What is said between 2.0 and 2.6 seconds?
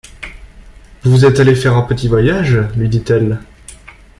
voyage?